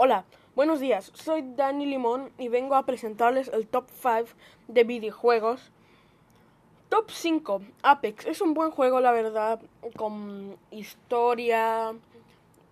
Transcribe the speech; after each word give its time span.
Hola, 0.00 0.26
buenos 0.54 0.78
días. 0.78 1.10
Soy 1.12 1.42
Dani 1.56 1.84
Limón 1.84 2.30
y 2.38 2.46
vengo 2.46 2.76
a 2.76 2.86
presentarles 2.86 3.48
el 3.48 3.66
top 3.66 3.86
5 4.00 4.26
de 4.68 4.84
videojuegos. 4.84 5.72
Top 6.88 7.10
5, 7.10 7.62
Apex. 7.82 8.24
Es 8.26 8.40
un 8.40 8.54
buen 8.54 8.70
juego, 8.70 9.00
la 9.00 9.10
verdad, 9.10 9.60
con 9.96 10.56
historia 10.70 11.96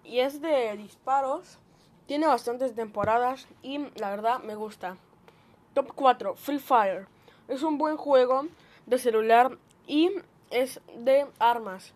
y 0.05 0.21
es 0.21 0.41
de 0.41 0.77
disparos. 0.77 1.59
Tiene 2.07 2.29
bastantes 2.29 2.77
temporadas 2.77 3.49
y 3.61 3.79
la 3.97 4.11
verdad 4.11 4.39
me 4.45 4.55
gusta. 4.55 4.97
Top 5.75 5.95
4, 5.97 6.37
Free 6.37 6.61
Fire. 6.61 7.09
Es 7.49 7.65
un 7.65 7.77
buen 7.77 7.97
juego 7.97 8.47
de 8.87 8.99
celular 8.99 9.59
y 9.89 10.13
es 10.51 10.81
de 10.97 11.27
armas. 11.41 11.93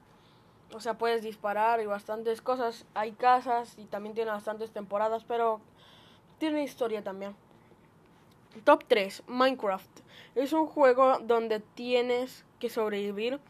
O 0.72 0.80
sea, 0.80 0.94
puedes 0.94 1.22
disparar 1.22 1.80
y 1.80 1.86
bastantes 1.86 2.40
cosas. 2.40 2.86
Hay 2.94 3.12
casas 3.12 3.76
y 3.78 3.84
también 3.84 4.14
tiene 4.14 4.30
bastantes 4.30 4.70
temporadas, 4.70 5.24
pero 5.24 5.60
tiene 6.38 6.62
historia 6.62 7.02
también. 7.02 7.34
Top 8.64 8.84
3, 8.88 9.24
Minecraft. 9.26 9.90
Es 10.34 10.52
un 10.52 10.66
juego 10.66 11.18
donde 11.20 11.60
tienes 11.60 12.44
que 12.58 12.68
sobrevivir 12.68 13.40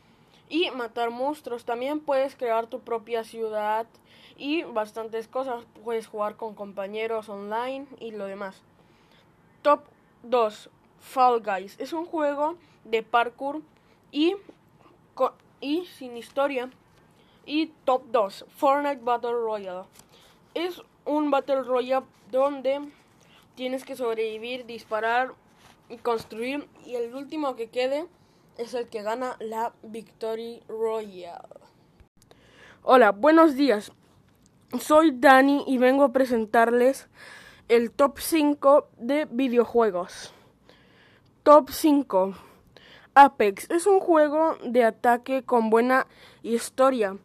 y 0.49 0.71
matar 0.73 1.11
monstruos. 1.11 1.65
También 1.65 2.01
puedes 2.01 2.37
crear 2.37 2.67
tu 2.67 2.81
propia 2.81 3.25
ciudad 3.25 3.87
y 4.37 4.63
bastantes 4.65 5.29
cosas. 5.29 5.65
Puedes 5.85 6.07
jugar 6.07 6.37
con 6.37 6.55
compañeros 6.55 7.29
online 7.29 7.87
y 7.99 8.11
lo 8.11 8.27
demás. 8.27 8.63
Top 9.63 9.85
2, 10.23 10.71
Fall 11.01 11.41
Guys. 11.41 11.77
Es 11.79 11.93
un 11.93 12.05
juego 12.05 12.57
de 12.85 13.03
parkour 13.03 13.63
y, 14.11 14.37
y 15.61 15.87
sin 15.87 16.17
historia. 16.17 16.71
Y 17.53 17.73
top 17.85 18.05
2, 18.13 18.45
Fortnite 18.59 19.03
Battle 19.03 19.33
Royale. 19.33 19.89
Es 20.55 20.81
un 21.05 21.33
Battle 21.33 21.65
Royale 21.65 22.07
donde 22.31 22.81
tienes 23.57 23.83
que 23.85 23.97
sobrevivir, 23.97 24.67
disparar 24.67 25.33
y 25.89 25.97
construir. 25.97 26.69
Y 26.87 26.95
el 26.95 27.13
último 27.13 27.57
que 27.57 27.69
quede 27.69 28.07
es 28.57 28.75
el 28.75 28.89
que 28.89 29.03
gana 29.03 29.37
la 29.41 29.73
Victory 29.83 30.63
Royale. 30.69 31.59
Hola, 32.85 33.11
buenos 33.11 33.57
días. 33.57 33.91
Soy 34.79 35.11
Dani 35.11 35.65
y 35.67 35.79
vengo 35.79 36.05
a 36.05 36.13
presentarles 36.13 37.09
el 37.67 37.91
top 37.91 38.21
5 38.21 38.91
de 38.97 39.25
videojuegos. 39.25 40.33
Top 41.43 41.71
5. 41.71 42.33
Apex 43.17 43.69
es 43.71 43.89
un 43.89 43.99
juego 43.99 44.57
de 44.63 44.85
ataque 44.85 45.43
con 45.43 45.69
buena 45.69 46.07
historia. 46.45 47.17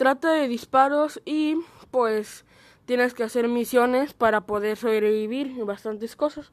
Trata 0.00 0.32
de 0.32 0.48
disparos 0.48 1.20
y 1.26 1.56
pues 1.90 2.46
tienes 2.86 3.12
que 3.12 3.22
hacer 3.22 3.48
misiones 3.48 4.14
para 4.14 4.40
poder 4.40 4.78
sobrevivir 4.78 5.48
y 5.48 5.60
bastantes 5.60 6.16
cosas. 6.16 6.52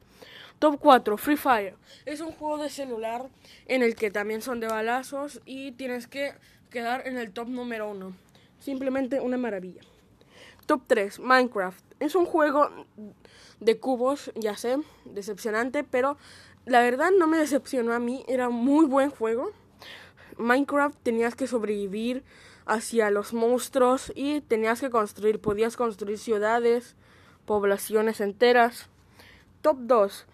Top 0.58 0.78
4, 0.78 1.16
Free 1.16 1.38
Fire. 1.38 1.74
Es 2.04 2.20
un 2.20 2.32
juego 2.32 2.62
de 2.62 2.68
celular 2.68 3.30
en 3.64 3.82
el 3.82 3.94
que 3.94 4.10
también 4.10 4.42
son 4.42 4.60
de 4.60 4.66
balazos 4.66 5.40
y 5.46 5.72
tienes 5.72 6.06
que 6.06 6.34
quedar 6.68 7.08
en 7.08 7.16
el 7.16 7.32
top 7.32 7.48
número 7.48 7.90
1. 7.90 8.14
Simplemente 8.58 9.18
una 9.18 9.38
maravilla. 9.38 9.80
Top 10.66 10.82
3, 10.86 11.18
Minecraft. 11.18 11.82
Es 12.00 12.14
un 12.16 12.26
juego 12.26 12.68
de 13.60 13.78
cubos, 13.78 14.30
ya 14.34 14.58
sé, 14.58 14.76
decepcionante, 15.06 15.84
pero 15.84 16.18
la 16.66 16.82
verdad 16.82 17.12
no 17.18 17.26
me 17.26 17.38
decepcionó 17.38 17.94
a 17.94 17.98
mí. 17.98 18.26
Era 18.28 18.50
muy 18.50 18.84
buen 18.84 19.08
juego. 19.08 19.52
Minecraft 20.38 20.96
tenías 21.02 21.34
que 21.34 21.46
sobrevivir 21.46 22.24
hacia 22.66 23.10
los 23.10 23.32
monstruos 23.32 24.12
y 24.14 24.40
tenías 24.40 24.80
que 24.80 24.90
construir, 24.90 25.40
podías 25.40 25.76
construir 25.76 26.18
ciudades, 26.18 26.96
poblaciones 27.44 28.20
enteras. 28.20 28.88
Top 29.62 29.78
2. 29.80 30.26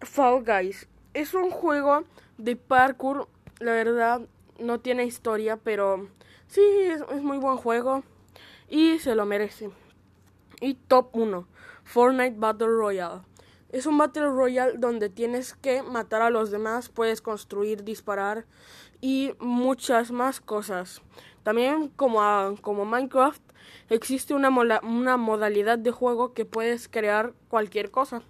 Fall 0.00 0.44
Guys. 0.44 0.88
Es 1.14 1.34
un 1.34 1.50
juego 1.50 2.04
de 2.38 2.56
parkour, 2.56 3.28
la 3.60 3.72
verdad 3.72 4.22
no 4.58 4.80
tiene 4.80 5.04
historia, 5.04 5.56
pero 5.56 6.08
sí, 6.46 6.62
es, 6.62 7.22
muy 7.22 7.38
buen 7.38 7.56
juego 7.56 8.02
y 8.68 8.98
se 8.98 9.14
lo 9.14 9.26
merece. 9.26 9.70
Y 10.60 10.74
top 10.74 11.14
1. 11.14 11.46
Fortnite 11.84 12.36
Battle 12.38 12.68
Royale. 12.68 13.20
Es 13.72 13.86
un 13.86 13.96
Battle 13.96 14.26
Royale 14.26 14.74
donde 14.76 15.08
tienes 15.08 15.54
que 15.54 15.82
matar 15.82 16.20
a 16.20 16.28
los 16.28 16.50
demás, 16.50 16.90
puedes 16.90 17.22
construir, 17.22 17.84
disparar 17.84 18.44
y 19.00 19.32
muchas 19.40 20.10
más 20.10 20.42
cosas. 20.42 21.00
También 21.42 21.88
como, 21.88 22.20
como 22.60 22.84
Minecraft 22.84 23.42
existe 23.88 24.34
una, 24.34 24.50
una 24.82 25.16
modalidad 25.16 25.78
de 25.78 25.90
juego 25.90 26.34
que 26.34 26.44
puedes 26.44 26.86
crear 26.86 27.32
cualquier 27.48 27.90
cosa. 27.90 28.22